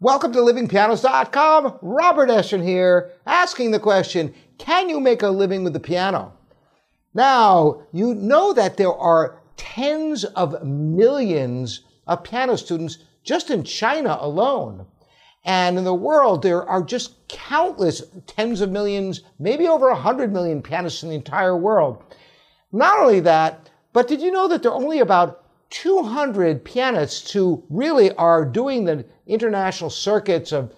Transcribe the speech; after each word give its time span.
Welcome 0.00 0.32
to 0.34 0.38
livingpianos.com. 0.38 1.80
Robert 1.82 2.28
Estrin 2.28 2.62
here, 2.62 3.10
asking 3.26 3.72
the 3.72 3.80
question, 3.80 4.32
can 4.56 4.88
you 4.88 5.00
make 5.00 5.22
a 5.22 5.28
living 5.28 5.64
with 5.64 5.72
the 5.72 5.80
piano? 5.80 6.34
Now, 7.14 7.82
you 7.90 8.14
know 8.14 8.52
that 8.52 8.76
there 8.76 8.94
are 8.94 9.42
tens 9.56 10.22
of 10.22 10.62
millions 10.62 11.80
of 12.06 12.22
piano 12.22 12.56
students 12.56 12.98
just 13.24 13.50
in 13.50 13.64
China 13.64 14.16
alone. 14.20 14.86
And 15.44 15.76
in 15.76 15.82
the 15.82 15.92
world, 15.92 16.44
there 16.44 16.64
are 16.64 16.80
just 16.80 17.26
countless 17.26 18.04
tens 18.28 18.60
of 18.60 18.70
millions, 18.70 19.22
maybe 19.40 19.66
over 19.66 19.88
100 19.88 20.32
million 20.32 20.62
pianists 20.62 21.02
in 21.02 21.08
the 21.08 21.16
entire 21.16 21.56
world. 21.56 22.04
Not 22.70 23.00
only 23.00 23.18
that, 23.18 23.68
but 23.92 24.06
did 24.06 24.20
you 24.20 24.30
know 24.30 24.46
that 24.46 24.62
there 24.62 24.70
are 24.70 24.80
only 24.80 25.00
about 25.00 25.44
200 25.70 26.64
pianists 26.64 27.32
who 27.32 27.64
really 27.68 28.12
are 28.12 28.44
doing 28.44 28.84
the 28.84 29.04
international 29.26 29.90
circuits 29.90 30.52
of 30.52 30.72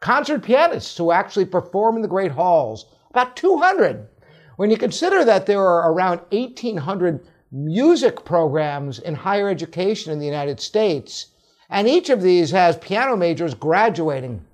concert 0.00 0.42
pianists 0.42 0.96
who 0.96 1.10
actually 1.10 1.44
perform 1.44 1.96
in 1.96 2.02
the 2.02 2.08
great 2.08 2.32
halls. 2.32 2.86
About 3.10 3.36
200. 3.36 4.08
When 4.56 4.70
you 4.70 4.76
consider 4.76 5.24
that 5.24 5.46
there 5.46 5.60
are 5.60 5.92
around 5.92 6.20
1,800 6.30 7.26
music 7.50 8.24
programs 8.24 8.98
in 8.98 9.14
higher 9.14 9.48
education 9.48 10.12
in 10.12 10.18
the 10.18 10.26
United 10.26 10.60
States, 10.60 11.26
and 11.68 11.88
each 11.88 12.10
of 12.10 12.22
these 12.22 12.50
has 12.50 12.76
piano 12.76 13.16
majors 13.16 13.54
graduating, 13.54 14.44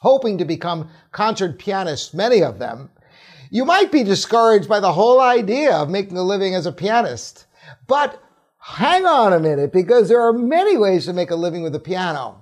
hoping 0.00 0.38
to 0.38 0.44
become 0.44 0.90
concert 1.12 1.58
pianists, 1.58 2.12
many 2.12 2.42
of 2.42 2.58
them, 2.58 2.90
you 3.50 3.64
might 3.64 3.92
be 3.92 4.02
discouraged 4.02 4.68
by 4.68 4.80
the 4.80 4.92
whole 4.92 5.20
idea 5.20 5.74
of 5.74 5.90
making 5.90 6.16
a 6.16 6.22
living 6.22 6.54
as 6.54 6.66
a 6.66 6.72
pianist. 6.72 7.46
But 7.86 8.22
hang 8.64 9.04
on 9.04 9.32
a 9.32 9.40
minute, 9.40 9.72
because 9.72 10.08
there 10.08 10.22
are 10.22 10.32
many 10.32 10.76
ways 10.76 11.06
to 11.06 11.12
make 11.12 11.30
a 11.30 11.36
living 11.36 11.62
with 11.62 11.72
the 11.72 11.80
piano. 11.80 12.38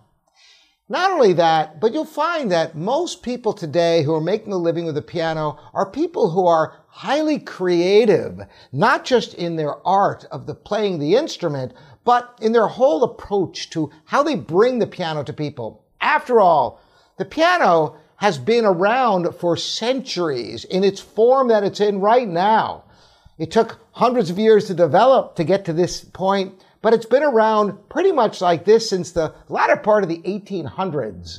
Not 0.89 1.13
only 1.13 1.33
that, 1.35 1.81
but 1.81 1.93
you'll 1.93 2.05
find 2.05 2.51
that 2.51 2.77
most 2.77 3.23
people 3.23 3.53
today 3.53 4.03
who 4.03 4.13
are 4.13 4.21
making 4.21 4.53
a 4.53 4.57
living 4.57 4.85
with 4.85 4.97
the 4.97 5.03
piano 5.03 5.59
are 5.73 5.89
people 5.89 6.31
who 6.31 6.47
are 6.47 6.77
highly 6.89 7.39
creative, 7.39 8.41
not 8.73 9.05
just 9.05 9.33
in 9.35 9.55
their 9.57 9.87
art 9.87 10.25
of 10.33 10.47
the 10.47 10.55
playing 10.55 10.99
the 10.99 11.15
instrument, 11.15 11.73
but 12.05 12.37
in 12.43 12.51
their 12.53 12.67
whole 12.67 13.05
approach 13.05 13.71
to 13.71 13.91
how 14.07 14.23
they 14.23 14.35
bring 14.35 14.81
the 14.81 14.87
piano 14.87 15.23
to 15.23 15.33
people. 15.33 15.85
After 16.01 16.41
all, 16.41 16.81
the 17.19 17.25
piano 17.25 17.97
has 18.17 18.37
been 18.37 18.65
around 18.65 19.33
for 19.37 19.57
centuries 19.57 20.65
in 20.65 20.83
its 20.85 21.01
form 21.01 21.49
that 21.49 21.63
it's 21.63 21.81
in 21.81 22.01
right 22.01 22.29
now. 22.29 22.85
It 23.41 23.51
took 23.51 23.81
hundreds 23.93 24.29
of 24.29 24.39
years 24.39 24.67
to 24.67 24.75
develop 24.75 25.35
to 25.37 25.45
get 25.45 25.65
to 25.65 25.73
this 25.73 26.05
point, 26.05 26.63
but 26.83 26.93
it's 26.93 27.07
been 27.07 27.23
around 27.23 27.89
pretty 27.89 28.13
much 28.13 28.43
like 28.43 28.67
this 28.67 28.91
since 28.91 29.13
the 29.13 29.35
latter 29.49 29.77
part 29.77 30.03
of 30.03 30.11
the 30.11 30.19
1800s. 30.19 31.39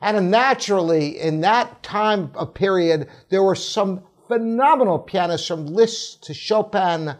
And 0.00 0.30
naturally, 0.30 1.18
in 1.18 1.40
that 1.40 1.82
time 1.82 2.28
period, 2.54 3.08
there 3.30 3.42
were 3.42 3.56
some 3.56 4.04
phenomenal 4.28 5.00
pianists 5.00 5.48
from 5.48 5.66
Liszt 5.66 6.22
to 6.22 6.32
Chopin, 6.32 7.16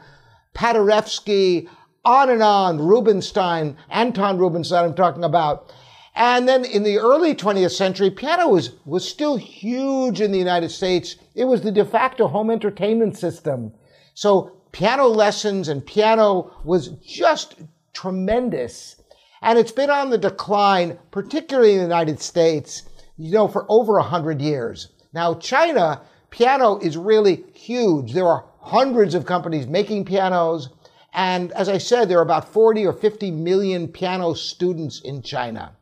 Paderewski, 0.55 1.69
on 2.05 2.31
and 2.31 2.45
on, 2.45 2.79
Rubinstein, 2.79 3.77
Anton 3.91 4.39
Rubinstein, 4.39 4.85
I'm 4.85 4.95
talking 4.95 5.25
about. 5.25 5.75
And 6.15 6.49
then 6.49 6.65
in 6.65 6.85
the 6.85 6.99
early 6.99 7.35
20th 7.35 7.73
century, 7.73 8.11
piano 8.13 8.51
was, 8.51 8.71
was 8.85 9.09
still 9.09 9.37
huge 9.37 10.21
in 10.21 10.31
the 10.31 10.39
United 10.39 10.71
States. 10.71 11.17
It 11.35 11.47
was 11.47 11.63
the 11.63 11.73
de 11.73 11.85
facto 11.85 12.29
home 12.29 12.51
entertainment 12.53 13.19
system. 13.19 13.73
So 14.15 14.57
piano 14.73 15.07
lessons 15.07 15.69
and 15.69 15.85
piano 15.85 16.53
was 16.65 16.89
just 17.05 17.57
tremendous. 17.93 18.97
And 19.41 19.59
it's 19.59 19.73
been 19.73 19.91
on 19.91 20.11
the 20.11 20.19
decline, 20.19 20.99
particularly 21.11 21.73
in 21.73 21.79
the 21.79 21.85
United 21.85 22.21
States, 22.21 22.83
you 23.17 23.33
know, 23.33 23.49
for 23.49 23.67
over 23.69 23.99
a 23.99 24.03
hundred 24.03 24.41
years. 24.41 24.89
Now, 25.13 25.35
China, 25.35 26.03
piano 26.31 26.79
is 26.79 26.97
really 26.97 27.45
huge. 27.53 28.13
There 28.13 28.27
are 28.27 28.47
hundreds 28.61 29.15
of 29.15 29.27
companies 29.27 29.67
making 29.67 30.05
pianos. 30.05 30.69
And 31.13 31.53
as 31.53 31.69
I 31.69 31.79
said, 31.79 32.09
there 32.09 32.19
are 32.19 32.23
about 32.23 32.49
40 32.49 32.87
or 32.87 32.93
50 32.93 33.31
million 33.31 33.89
piano 33.89 34.35
students 34.35 35.01
in 35.01 35.23
China. 35.23 35.77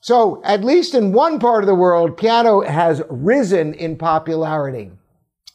So, 0.00 0.42
at 0.44 0.64
least 0.64 0.94
in 0.94 1.12
one 1.12 1.38
part 1.38 1.62
of 1.62 1.68
the 1.68 1.76
world, 1.76 2.16
piano 2.16 2.60
has 2.62 3.02
risen 3.08 3.72
in 3.74 3.96
popularity. 3.96 4.90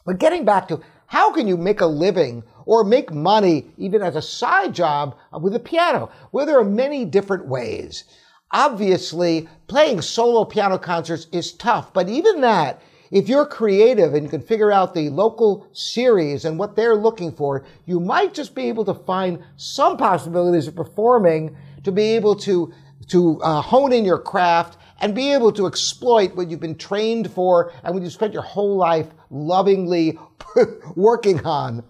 But 0.05 0.19
getting 0.19 0.45
back 0.45 0.69
to 0.69 0.79
how 1.07 1.31
can 1.31 1.47
you 1.47 1.57
make 1.57 1.81
a 1.81 1.85
living 1.85 2.43
or 2.65 2.83
make 2.83 3.13
money 3.13 3.67
even 3.77 4.01
as 4.01 4.15
a 4.15 4.21
side 4.21 4.73
job 4.75 5.15
with 5.41 5.55
a 5.55 5.59
piano? 5.59 6.11
Well, 6.31 6.45
there 6.45 6.59
are 6.59 6.65
many 6.65 7.05
different 7.05 7.47
ways. 7.47 8.03
Obviously, 8.51 9.47
playing 9.67 10.01
solo 10.01 10.45
piano 10.45 10.77
concerts 10.77 11.27
is 11.31 11.53
tough, 11.53 11.93
but 11.93 12.09
even 12.09 12.41
that, 12.41 12.81
if 13.09 13.29
you're 13.29 13.45
creative 13.45 14.13
and 14.13 14.23
you 14.23 14.29
can 14.29 14.41
figure 14.41 14.71
out 14.71 14.93
the 14.93 15.09
local 15.09 15.67
series 15.71 16.43
and 16.43 16.59
what 16.59 16.75
they're 16.75 16.95
looking 16.95 17.31
for, 17.31 17.63
you 17.85 18.01
might 18.01 18.33
just 18.33 18.53
be 18.53 18.67
able 18.67 18.83
to 18.85 18.93
find 18.93 19.41
some 19.55 19.95
possibilities 19.95 20.67
of 20.67 20.75
performing 20.75 21.55
to 21.83 21.91
be 21.91 22.15
able 22.15 22.35
to, 22.35 22.73
to 23.07 23.41
uh, 23.41 23.61
hone 23.61 23.93
in 23.93 24.03
your 24.03 24.19
craft 24.19 24.77
and 24.99 25.15
be 25.15 25.33
able 25.33 25.51
to 25.53 25.67
exploit 25.67 26.35
what 26.35 26.49
you've 26.49 26.59
been 26.59 26.77
trained 26.77 27.31
for 27.31 27.71
and 27.83 27.93
what 27.93 28.03
you 28.03 28.09
spent 28.09 28.33
your 28.33 28.41
whole 28.41 28.75
life 28.77 29.07
lovingly 29.29 30.17
working 30.95 31.45
on. 31.45 31.83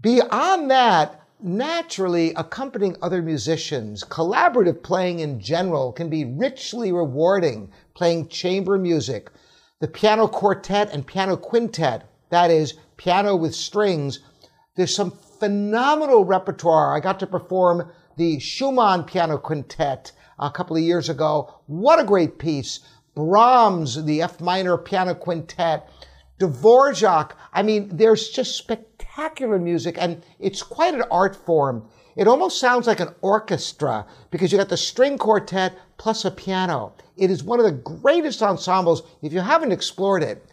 Beyond 0.00 0.70
that, 0.70 1.22
naturally 1.40 2.32
accompanying 2.34 2.96
other 3.00 3.22
musicians, 3.22 4.04
collaborative 4.04 4.82
playing 4.82 5.20
in 5.20 5.40
general 5.40 5.92
can 5.92 6.08
be 6.08 6.24
richly 6.24 6.92
rewarding, 6.92 7.70
playing 7.94 8.28
chamber 8.28 8.78
music. 8.78 9.30
The 9.80 9.88
piano 9.88 10.26
quartet 10.26 10.90
and 10.92 11.06
piano 11.06 11.36
quintet, 11.36 12.08
that 12.30 12.50
is, 12.50 12.74
piano 12.96 13.36
with 13.36 13.54
strings, 13.54 14.20
there's 14.76 14.94
some 14.94 15.12
phenomenal 15.40 16.24
repertoire. 16.24 16.96
I 16.96 17.00
got 17.00 17.18
to 17.20 17.26
perform 17.26 17.90
the 18.16 18.38
Schumann 18.38 19.04
Piano 19.04 19.38
Quintet 19.38 20.12
a 20.38 20.50
couple 20.50 20.76
of 20.76 20.82
years 20.82 21.08
ago. 21.08 21.60
What 21.66 22.00
a 22.00 22.04
great 22.04 22.38
piece. 22.38 22.80
Brahms, 23.14 24.04
the 24.04 24.22
F 24.22 24.40
minor 24.40 24.76
piano 24.76 25.14
quintet. 25.14 25.88
Dvorak. 26.38 27.32
I 27.52 27.62
mean, 27.62 27.88
there's 27.96 28.28
just 28.28 28.56
spectacular 28.56 29.58
music 29.58 29.96
and 29.98 30.22
it's 30.38 30.62
quite 30.62 30.94
an 30.94 31.02
art 31.10 31.34
form. 31.34 31.88
It 32.14 32.28
almost 32.28 32.60
sounds 32.60 32.86
like 32.86 33.00
an 33.00 33.14
orchestra 33.20 34.06
because 34.30 34.52
you 34.52 34.58
got 34.58 34.68
the 34.68 34.76
string 34.76 35.18
quartet 35.18 35.76
plus 35.96 36.24
a 36.24 36.30
piano. 36.30 36.92
It 37.16 37.30
is 37.30 37.42
one 37.42 37.58
of 37.58 37.64
the 37.64 37.72
greatest 37.72 38.40
ensembles 38.40 39.02
if 39.20 39.32
you 39.32 39.40
haven't 39.40 39.72
explored 39.72 40.22
it. 40.22 40.44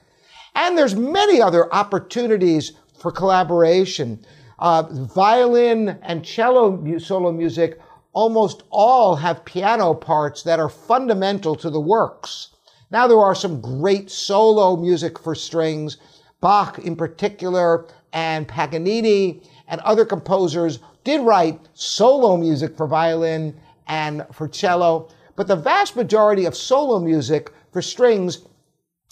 And 0.56 0.76
there's 0.76 0.96
many 0.96 1.42
other 1.42 1.72
opportunities 1.72 2.72
for 2.98 3.12
collaboration. 3.12 4.26
Uh, 4.58 4.84
violin 4.92 6.00
and 6.02 6.24
cello 6.24 6.98
solo 6.98 7.32
music 7.32 7.80
almost 8.14 8.64
all 8.70 9.18
have 9.18 9.44
piano 9.44 9.94
parts 9.94 10.44
that 10.44 10.60
are 10.60 10.70
fundamental 10.70 11.56
to 11.56 11.70
the 11.70 11.82
works. 11.82 12.50
Now, 12.90 13.08
there 13.08 13.20
are 13.20 13.36
some 13.36 13.60
great 13.60 14.10
solo 14.10 14.78
music 14.78 15.20
for 15.20 15.36
strings, 15.36 15.98
Bach 16.40 16.80
in 16.80 16.96
particular, 16.96 17.88
and 18.14 18.48
Paganini 18.48 19.42
and 19.68 19.82
other 19.82 20.06
composers 20.06 20.80
did 21.04 21.22
write 21.22 21.60
solo 21.74 22.38
music 22.38 22.78
for 22.78 22.88
violin 22.88 23.60
and 23.88 24.26
for 24.32 24.48
cello, 24.48 25.10
but 25.36 25.48
the 25.48 25.56
vast 25.56 25.96
majority 25.96 26.46
of 26.46 26.56
solo 26.56 27.00
music 27.00 27.52
for 27.72 27.82
strings 27.82 28.46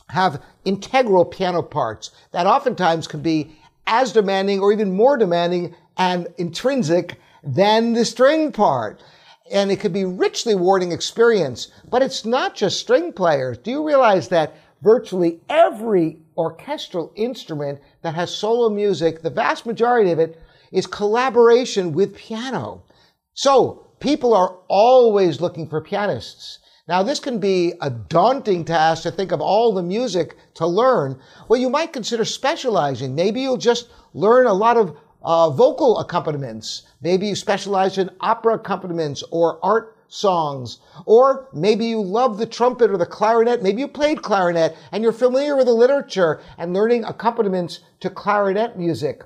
have 0.10 0.42
integral 0.63 1.25
piano 1.25 1.62
parts 1.62 2.12
that 2.31 2.48
oftentimes 2.48 3.07
can 3.07 3.22
be 3.22 3.57
as 3.88 4.12
demanding 4.14 4.60
or 4.60 4.72
even 4.72 4.96
more 4.96 5.18
demanding 5.18 5.76
and 5.98 6.28
intrinsic 6.38 7.20
than 7.44 7.94
the 7.94 8.06
string 8.06 8.52
part. 8.52 9.02
And 9.52 9.72
it 9.72 9.80
could 9.80 9.94
be 9.94 10.06
richly 10.06 10.56
rewarding 10.56 10.92
experience, 10.92 11.68
but 11.90 12.02
it's 12.02 12.26
not 12.26 12.56
just 12.56 12.80
string 12.80 13.12
players. 13.12 13.58
Do 13.58 13.72
you 13.72 13.86
realize 13.86 14.30
that 14.30 14.56
virtually 14.82 15.40
every 15.50 16.20
orchestral 16.38 17.12
instrument 17.16 17.80
that 18.02 18.16
has 18.16 18.36
solo 18.36 18.70
music, 18.70 19.22
the 19.22 19.30
vast 19.30 19.66
majority 19.66 20.12
of 20.12 20.20
it 20.20 20.40
is 20.72 20.88
collaboration 20.88 21.94
with 21.94 22.16
piano. 22.16 22.84
So 23.34 23.88
people 24.00 24.34
are 24.34 24.58
always 24.68 25.40
looking 25.40 25.70
for 25.70 25.82
pianists. 25.82 26.60
Now, 26.86 27.02
this 27.02 27.22
can 27.22 27.40
be 27.40 27.74
a 27.80 27.90
daunting 27.90 28.66
task 28.66 29.04
to 29.04 29.12
think 29.12 29.32
of 29.32 29.40
all 29.40 29.72
the 29.72 29.82
music 29.82 30.36
to 30.56 30.68
learn. 30.68 31.18
Well, 31.48 31.60
you 31.60 31.70
might 31.70 31.94
consider 31.94 32.26
specializing. 32.26 33.16
Maybe 33.16 33.40
you'll 33.40 33.56
just 33.56 33.88
learn 34.14 34.48
a 34.48 34.54
lot 34.54 34.76
of 34.76 34.98
uh, 35.24 35.50
vocal 35.50 36.00
accompaniments. 36.00 36.84
Maybe 37.02 37.28
you 37.28 37.36
specialize 37.36 37.98
in 37.98 38.10
opera 38.20 38.56
accompaniments 38.56 39.24
or 39.32 39.64
art 39.64 39.98
songs. 40.10 40.80
Or 41.06 41.48
maybe 41.54 41.86
you 41.86 42.02
love 42.02 42.38
the 42.38 42.46
trumpet 42.46 42.92
or 42.92 42.98
the 42.98 43.06
clarinet. 43.06 43.64
Maybe 43.64 43.80
you 43.80 43.88
played 43.88 44.22
clarinet 44.22 44.76
and 44.92 45.04
you're 45.04 45.14
familiar 45.14 45.56
with 45.56 45.68
the 45.68 45.74
literature 45.74 46.42
and 46.58 46.74
learning 46.74 47.06
accompaniments 47.06 47.80
to 48.02 48.10
clarinet 48.10 48.78
music. 48.78 49.24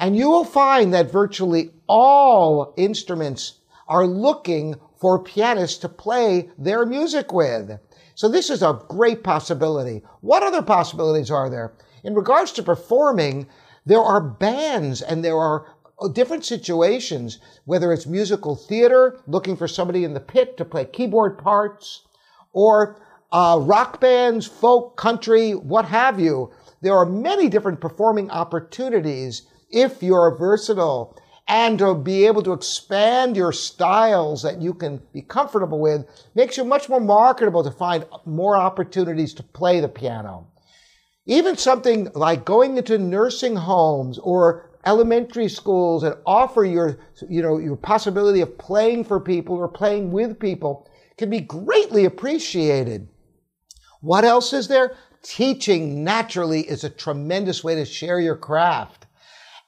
And 0.00 0.16
you 0.16 0.28
will 0.28 0.44
find 0.44 0.92
that 0.94 1.12
virtually 1.12 1.70
all 1.86 2.74
instruments 2.76 3.60
are 3.86 4.06
looking 4.06 4.74
for 4.98 5.22
pianists 5.22 5.78
to 5.78 5.88
play 5.88 6.50
their 6.58 6.84
music 6.84 7.32
with. 7.32 7.78
So 8.14 8.28
this 8.28 8.50
is 8.50 8.62
a 8.62 8.82
great 8.88 9.22
possibility. 9.22 10.02
What 10.20 10.42
other 10.42 10.62
possibilities 10.62 11.30
are 11.30 11.48
there? 11.48 11.74
In 12.02 12.14
regards 12.14 12.52
to 12.52 12.62
performing, 12.62 13.46
there 13.86 14.02
are 14.02 14.20
bands 14.20 15.02
and 15.02 15.24
there 15.24 15.38
are 15.38 15.66
different 16.12 16.44
situations, 16.44 17.38
whether 17.64 17.92
it's 17.92 18.06
musical 18.06 18.54
theater, 18.54 19.20
looking 19.26 19.56
for 19.56 19.68
somebody 19.68 20.04
in 20.04 20.14
the 20.14 20.20
pit 20.20 20.56
to 20.56 20.64
play 20.64 20.84
keyboard 20.84 21.38
parts, 21.38 22.02
or 22.52 23.00
uh, 23.32 23.58
rock 23.60 24.00
bands, 24.00 24.46
folk, 24.46 24.96
country, 24.96 25.52
what 25.52 25.84
have 25.84 26.18
you. 26.18 26.50
There 26.80 26.96
are 26.96 27.06
many 27.06 27.48
different 27.48 27.80
performing 27.80 28.30
opportunities 28.30 29.42
if 29.70 30.02
you're 30.02 30.36
versatile 30.36 31.16
and 31.48 31.78
to 31.78 31.94
be 31.94 32.26
able 32.26 32.42
to 32.42 32.52
expand 32.52 33.34
your 33.34 33.52
styles 33.52 34.42
that 34.42 34.60
you 34.60 34.74
can 34.74 35.00
be 35.14 35.22
comfortable 35.22 35.80
with 35.80 36.04
makes 36.34 36.58
you 36.58 36.64
much 36.64 36.90
more 36.90 37.00
marketable 37.00 37.64
to 37.64 37.70
find 37.70 38.04
more 38.26 38.56
opportunities 38.56 39.32
to 39.34 39.42
play 39.42 39.80
the 39.80 39.88
piano. 39.88 40.46
Even 41.24 41.56
something 41.56 42.10
like 42.14 42.44
going 42.44 42.76
into 42.76 42.98
nursing 42.98 43.56
homes 43.56 44.18
or 44.18 44.70
elementary 44.84 45.48
schools 45.48 46.02
and 46.02 46.16
offer 46.26 46.64
your, 46.64 46.98
you 47.28 47.42
know, 47.42 47.58
your 47.58 47.76
possibility 47.76 48.42
of 48.42 48.58
playing 48.58 49.04
for 49.04 49.18
people 49.18 49.56
or 49.56 49.68
playing 49.68 50.10
with 50.10 50.38
people 50.38 50.88
can 51.16 51.30
be 51.30 51.40
greatly 51.40 52.04
appreciated. 52.04 53.08
What 54.00 54.24
else 54.24 54.52
is 54.52 54.68
there? 54.68 54.96
Teaching 55.22 56.04
naturally 56.04 56.60
is 56.60 56.84
a 56.84 56.90
tremendous 56.90 57.64
way 57.64 57.74
to 57.74 57.84
share 57.84 58.20
your 58.20 58.36
craft. 58.36 58.97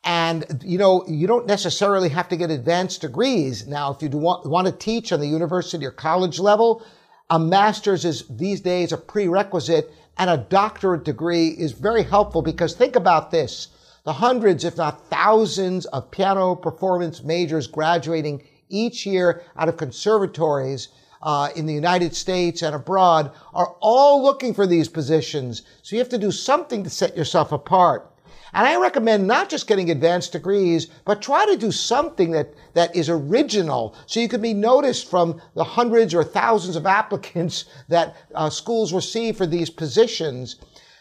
And, 0.02 0.62
you 0.64 0.78
know, 0.78 1.04
you 1.06 1.26
don't 1.26 1.46
necessarily 1.46 2.08
have 2.08 2.28
to 2.30 2.36
get 2.36 2.50
advanced 2.50 3.02
degrees. 3.02 3.66
Now, 3.66 3.92
if 3.92 4.02
you 4.02 4.08
want, 4.10 4.46
want 4.46 4.66
to 4.66 4.72
teach 4.72 5.12
on 5.12 5.20
the 5.20 5.26
university 5.26 5.84
or 5.84 5.90
college 5.90 6.38
level, 6.38 6.82
a 7.28 7.38
master's 7.38 8.04
is 8.04 8.26
these 8.28 8.60
days 8.60 8.92
a 8.92 8.96
prerequisite 8.96 9.92
and 10.18 10.30
a 10.30 10.36
doctorate 10.36 11.04
degree 11.04 11.48
is 11.48 11.72
very 11.72 12.02
helpful 12.02 12.42
because 12.42 12.74
think 12.74 12.96
about 12.96 13.30
this. 13.30 13.68
The 14.04 14.14
hundreds, 14.14 14.64
if 14.64 14.78
not 14.78 15.08
thousands 15.08 15.84
of 15.86 16.10
piano 16.10 16.54
performance 16.54 17.22
majors 17.22 17.66
graduating 17.66 18.42
each 18.70 19.04
year 19.04 19.42
out 19.56 19.68
of 19.68 19.76
conservatories 19.76 20.88
uh, 21.22 21.50
in 21.54 21.66
the 21.66 21.74
United 21.74 22.14
States 22.14 22.62
and 22.62 22.74
abroad 22.74 23.30
are 23.52 23.76
all 23.80 24.22
looking 24.22 24.54
for 24.54 24.66
these 24.66 24.88
positions. 24.88 25.62
So 25.82 25.94
you 25.94 26.00
have 26.00 26.08
to 26.10 26.18
do 26.18 26.30
something 26.30 26.82
to 26.84 26.90
set 26.90 27.16
yourself 27.16 27.52
apart. 27.52 28.09
And 28.52 28.66
I 28.66 28.76
recommend 28.80 29.26
not 29.26 29.48
just 29.48 29.66
getting 29.66 29.90
advanced 29.90 30.32
degrees, 30.32 30.88
but 31.04 31.22
try 31.22 31.46
to 31.46 31.56
do 31.56 31.70
something 31.70 32.30
that, 32.32 32.52
that 32.74 32.94
is 32.94 33.08
original 33.08 33.94
so 34.06 34.20
you 34.20 34.28
can 34.28 34.42
be 34.42 34.54
noticed 34.54 35.08
from 35.08 35.40
the 35.54 35.64
hundreds 35.64 36.14
or 36.14 36.24
thousands 36.24 36.76
of 36.76 36.86
applicants 36.86 37.64
that 37.88 38.16
uh, 38.34 38.50
schools 38.50 38.92
receive 38.92 39.36
for 39.36 39.46
these 39.46 39.70
positions. 39.70 40.56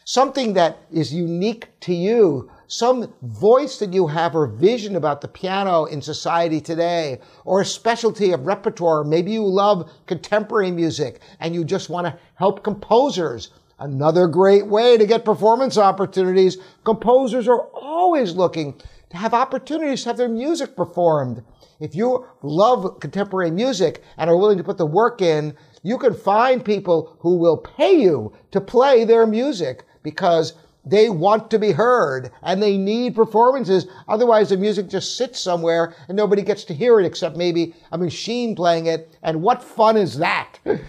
Something 0.06 0.54
that 0.54 0.80
is 0.92 1.14
unique 1.14 1.68
to 1.82 1.94
you 1.94 2.50
some 2.70 3.12
voice 3.24 3.80
that 3.80 3.94
you 3.94 4.06
have 4.06 4.36
or 4.36 4.46
vision 4.46 4.96
about 4.96 5.22
the 5.22 5.28
piano 5.28 5.86
in 5.86 6.04
society 6.04 6.62
today, 6.62 7.20
or 7.44 7.62
a 7.62 7.66
specialty 7.66 8.32
of 8.32 8.46
repertoire. 8.46 9.04
Maybe 9.04 9.32
you 9.32 9.44
love 9.44 9.92
contemporary 10.06 10.70
music 10.70 11.20
and 11.40 11.56
you 11.56 11.64
just 11.66 11.90
want 11.90 12.06
to 12.06 12.18
help 12.36 12.64
composers. 12.64 13.50
Another 13.80 14.28
great 14.28 14.68
way 14.68 14.98
to 14.98 15.06
get 15.06 15.24
performance 15.24 15.78
opportunities. 15.78 16.58
Composers 16.84 17.48
are 17.48 17.62
always 17.74 18.36
looking 18.36 18.80
to 19.10 19.18
have 19.18 19.34
opportunities 19.34 20.04
to 20.04 20.10
have 20.10 20.18
their 20.18 20.28
music 20.28 20.76
performed. 20.76 21.44
If 21.80 21.96
you 21.96 22.26
love 22.44 23.00
contemporary 23.00 23.52
music 23.52 24.04
and 24.18 24.30
are 24.30 24.38
willing 24.38 24.58
to 24.58 24.64
put 24.66 24.78
the 24.78 24.86
work 24.86 25.22
in, 25.22 25.56
you 25.82 25.98
can 25.98 26.14
find 26.14 26.64
people 26.64 27.16
who 27.20 27.38
will 27.38 27.58
pay 27.58 27.94
you 27.94 28.34
to 28.52 28.60
play 28.60 29.06
their 29.06 29.26
music 29.26 29.86
because 30.04 30.54
they 30.86 31.10
want 31.10 31.50
to 31.52 31.60
be 31.60 31.72
heard 31.72 32.32
and 32.42 32.62
they 32.62 32.78
need 32.78 33.16
performances. 33.16 33.88
Otherwise, 34.10 34.50
the 34.50 34.58
music 34.58 34.90
just 34.90 35.16
sits 35.16 35.40
somewhere 35.40 35.96
and 36.10 36.18
nobody 36.18 36.42
gets 36.42 36.66
to 36.66 36.74
hear 36.74 37.00
it 37.00 37.06
except 37.06 37.38
maybe 37.38 37.74
a 37.94 37.98
machine 37.98 38.56
playing 38.56 38.88
it. 38.88 39.16
And 39.24 39.42
what 39.42 39.64
fun 39.64 39.96
is 39.96 40.18
that? 40.18 40.60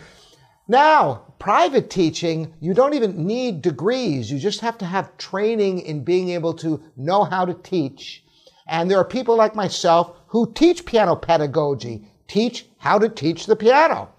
now, 0.71 1.23
private 1.41 1.91
teaching, 1.91 2.55
you 2.61 2.75
don't 2.75 2.95
even 2.95 3.27
need 3.27 3.61
degrees. 3.61 4.31
You 4.31 4.39
just 4.39 4.61
have 4.61 4.79
to 4.79 4.85
have 4.85 5.17
training 5.17 5.81
in 5.81 6.05
being 6.05 6.29
able 6.29 6.55
to 6.55 6.81
know 6.97 7.25
how 7.25 7.45
to 7.45 7.55
teach. 7.55 8.23
And 8.69 8.89
there 8.89 8.99
are 8.99 9.05
people 9.05 9.35
like 9.35 9.57
myself 9.57 10.17
who 10.29 10.53
teach 10.53 10.87
piano 10.87 11.17
pedagogy, 11.17 12.07
teach 12.29 12.67
how 12.79 13.01
to 13.01 13.09
teach 13.09 13.47
the 13.47 13.57
piano. 13.57 14.11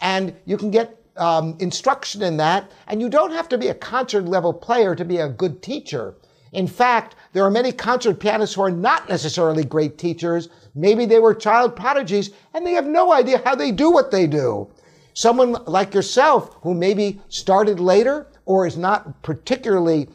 And 0.00 0.34
you 0.46 0.56
can 0.56 0.70
get 0.70 0.98
um, 1.18 1.58
instruction 1.58 2.22
in 2.22 2.38
that, 2.38 2.72
and 2.86 3.02
you 3.02 3.10
don't 3.10 3.32
have 3.32 3.50
to 3.50 3.58
be 3.58 3.68
a 3.68 3.74
concert 3.74 4.24
level 4.24 4.54
player 4.54 4.94
to 4.94 5.04
be 5.04 5.18
a 5.18 5.28
good 5.28 5.62
teacher. 5.62 6.14
In 6.52 6.66
fact, 6.66 7.16
there 7.34 7.44
are 7.44 7.50
many 7.50 7.70
concert 7.70 8.18
pianists 8.18 8.54
who 8.54 8.62
are 8.62 8.70
not 8.70 9.10
necessarily 9.10 9.62
great 9.62 9.98
teachers. 9.98 10.48
Maybe 10.74 11.04
they 11.04 11.18
were 11.18 11.34
child 11.34 11.76
prodigies 11.76 12.30
and 12.54 12.66
they 12.66 12.72
have 12.72 12.86
no 12.86 13.12
idea 13.12 13.42
how 13.44 13.54
they 13.54 13.72
do 13.72 13.90
what 13.90 14.10
they 14.10 14.26
do. 14.26 14.70
Someone 15.18 15.56
like 15.66 15.94
yourself 15.94 16.54
who 16.62 16.74
maybe 16.74 17.20
started 17.28 17.80
later 17.80 18.28
or 18.44 18.68
is 18.68 18.76
not 18.76 19.20
particularly 19.20 20.08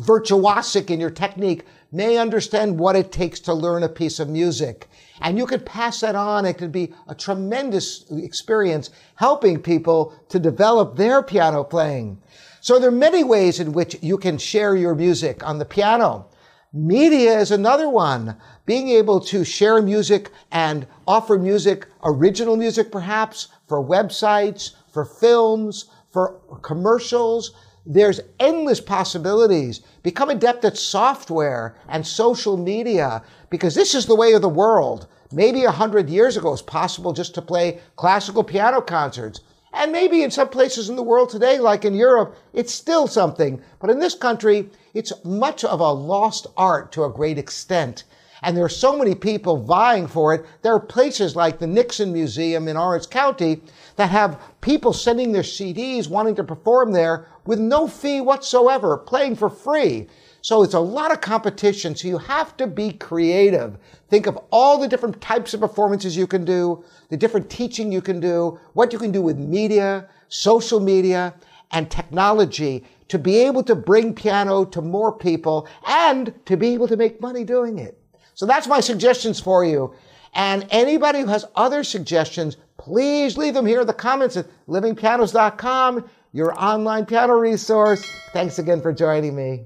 virtuosic 0.00 0.90
in 0.90 0.98
your 0.98 1.10
technique 1.10 1.64
may 1.92 2.18
understand 2.18 2.76
what 2.76 2.96
it 2.96 3.12
takes 3.12 3.38
to 3.38 3.54
learn 3.54 3.84
a 3.84 3.88
piece 3.88 4.18
of 4.18 4.28
music. 4.28 4.88
And 5.20 5.38
you 5.38 5.46
could 5.46 5.64
pass 5.64 6.00
that 6.00 6.16
on. 6.16 6.46
It 6.46 6.58
could 6.58 6.72
be 6.72 6.92
a 7.06 7.14
tremendous 7.14 8.06
experience 8.10 8.90
helping 9.14 9.62
people 9.62 10.12
to 10.30 10.40
develop 10.40 10.96
their 10.96 11.22
piano 11.22 11.62
playing. 11.62 12.20
So 12.60 12.80
there 12.80 12.88
are 12.88 13.02
many 13.08 13.22
ways 13.22 13.60
in 13.60 13.72
which 13.72 14.02
you 14.02 14.18
can 14.18 14.38
share 14.38 14.74
your 14.74 14.96
music 14.96 15.46
on 15.46 15.60
the 15.60 15.64
piano. 15.64 16.26
Media 16.72 17.38
is 17.38 17.52
another 17.52 17.88
one. 17.88 18.36
Being 18.66 18.88
able 18.88 19.20
to 19.20 19.44
share 19.44 19.80
music 19.80 20.32
and 20.50 20.88
offer 21.06 21.38
music, 21.38 21.86
original 22.02 22.56
music 22.56 22.90
perhaps, 22.90 23.46
for 23.66 23.84
websites, 23.84 24.72
for 24.92 25.04
films, 25.04 25.86
for 26.10 26.40
commercials, 26.62 27.52
there's 27.86 28.20
endless 28.40 28.80
possibilities. 28.80 29.80
Become 30.02 30.30
adept 30.30 30.64
at 30.64 30.78
software 30.78 31.76
and 31.88 32.06
social 32.06 32.56
media 32.56 33.22
because 33.50 33.74
this 33.74 33.94
is 33.94 34.06
the 34.06 34.14
way 34.14 34.32
of 34.32 34.42
the 34.42 34.48
world. 34.48 35.06
Maybe 35.32 35.64
a 35.64 35.70
hundred 35.70 36.08
years 36.08 36.36
ago 36.36 36.48
it 36.48 36.52
was 36.52 36.62
possible 36.62 37.12
just 37.12 37.34
to 37.34 37.42
play 37.42 37.80
classical 37.96 38.44
piano 38.44 38.80
concerts. 38.80 39.40
And 39.72 39.90
maybe 39.90 40.22
in 40.22 40.30
some 40.30 40.48
places 40.48 40.88
in 40.88 40.94
the 40.94 41.02
world 41.02 41.30
today, 41.30 41.58
like 41.58 41.84
in 41.84 41.94
Europe, 41.94 42.36
it's 42.52 42.72
still 42.72 43.08
something. 43.08 43.60
But 43.80 43.90
in 43.90 43.98
this 43.98 44.14
country, 44.14 44.70
it's 44.94 45.12
much 45.24 45.64
of 45.64 45.80
a 45.80 45.92
lost 45.92 46.46
art 46.56 46.92
to 46.92 47.02
a 47.02 47.12
great 47.12 47.38
extent. 47.38 48.04
And 48.44 48.54
there 48.54 48.64
are 48.64 48.68
so 48.68 48.94
many 48.94 49.14
people 49.14 49.56
vying 49.56 50.06
for 50.06 50.34
it. 50.34 50.44
There 50.60 50.74
are 50.74 50.78
places 50.78 51.34
like 51.34 51.58
the 51.58 51.66
Nixon 51.66 52.12
Museum 52.12 52.68
in 52.68 52.76
Orange 52.76 53.08
County 53.08 53.62
that 53.96 54.10
have 54.10 54.38
people 54.60 54.92
sending 54.92 55.32
their 55.32 55.42
CDs 55.42 56.10
wanting 56.10 56.34
to 56.34 56.44
perform 56.44 56.92
there 56.92 57.26
with 57.46 57.58
no 57.58 57.88
fee 57.88 58.20
whatsoever, 58.20 58.98
playing 58.98 59.36
for 59.36 59.48
free. 59.48 60.08
So 60.42 60.62
it's 60.62 60.74
a 60.74 60.78
lot 60.78 61.10
of 61.10 61.22
competition. 61.22 61.96
So 61.96 62.06
you 62.06 62.18
have 62.18 62.54
to 62.58 62.66
be 62.66 62.92
creative. 62.92 63.78
Think 64.10 64.26
of 64.26 64.38
all 64.50 64.76
the 64.76 64.88
different 64.88 65.22
types 65.22 65.54
of 65.54 65.60
performances 65.60 66.14
you 66.14 66.26
can 66.26 66.44
do, 66.44 66.84
the 67.08 67.16
different 67.16 67.48
teaching 67.48 67.90
you 67.90 68.02
can 68.02 68.20
do, 68.20 68.60
what 68.74 68.92
you 68.92 68.98
can 68.98 69.10
do 69.10 69.22
with 69.22 69.38
media, 69.38 70.06
social 70.28 70.80
media, 70.80 71.32
and 71.70 71.90
technology 71.90 72.84
to 73.08 73.18
be 73.18 73.38
able 73.38 73.62
to 73.62 73.74
bring 73.74 74.14
piano 74.14 74.66
to 74.66 74.82
more 74.82 75.16
people 75.16 75.66
and 75.86 76.34
to 76.44 76.58
be 76.58 76.74
able 76.74 76.88
to 76.88 76.96
make 76.98 77.22
money 77.22 77.42
doing 77.42 77.78
it. 77.78 77.98
So 78.34 78.46
that's 78.46 78.66
my 78.66 78.80
suggestions 78.80 79.40
for 79.40 79.64
you. 79.64 79.94
And 80.34 80.66
anybody 80.70 81.20
who 81.20 81.26
has 81.26 81.44
other 81.54 81.84
suggestions, 81.84 82.56
please 82.76 83.36
leave 83.36 83.54
them 83.54 83.66
here 83.66 83.82
in 83.82 83.86
the 83.86 83.94
comments 83.94 84.36
at 84.36 84.46
livingpianos.com, 84.68 86.08
your 86.32 86.60
online 86.60 87.06
piano 87.06 87.34
resource. 87.34 88.04
Thanks 88.32 88.58
again 88.58 88.82
for 88.82 88.92
joining 88.92 89.36
me. 89.36 89.64